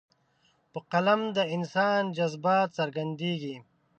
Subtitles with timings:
[0.71, 3.55] په قلم د انسان جذبات څرګندېږي.